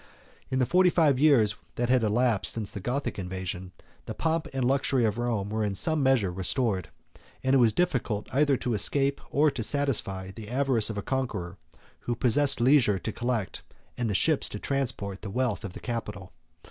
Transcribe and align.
In 0.49 0.57
the 0.57 0.65
forty 0.65 0.89
five 0.89 1.19
years 1.19 1.55
that 1.75 1.89
had 1.89 2.01
elapsed 2.03 2.53
since 2.53 2.71
the 2.71 2.79
Gothic 2.79 3.19
invasion, 3.19 3.71
the 4.07 4.15
pomp 4.15 4.47
and 4.51 4.65
luxury 4.65 5.05
of 5.05 5.19
Rome 5.19 5.51
were 5.51 5.63
in 5.63 5.75
some 5.75 6.01
measure 6.01 6.31
restored; 6.31 6.89
and 7.43 7.53
it 7.53 7.59
was 7.59 7.71
difficult 7.71 8.27
either 8.33 8.57
to 8.57 8.73
escape, 8.73 9.21
or 9.29 9.51
to 9.51 9.61
satisfy, 9.61 10.31
the 10.31 10.49
avarice 10.49 10.89
of 10.89 10.97
a 10.97 11.03
conqueror, 11.03 11.59
who 11.99 12.15
possessed 12.15 12.59
leisure 12.59 12.97
to 12.97 13.11
collect, 13.11 13.61
and 13.95 14.17
ships 14.17 14.49
to 14.49 14.57
transport, 14.57 15.21
the 15.21 15.29
wealth 15.29 15.63
of 15.63 15.73
the 15.73 15.79
capital. 15.79 16.33